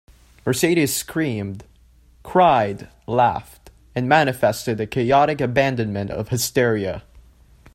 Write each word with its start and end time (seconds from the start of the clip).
Mercedes 0.47 0.95
screamed, 0.95 1.63
cried, 2.23 2.89
laughed, 3.05 3.69
and 3.93 4.09
manifested 4.09 4.79
the 4.79 4.87
chaotic 4.87 5.39
abandonment 5.39 6.09
of 6.09 6.29
hysteria. 6.29 7.03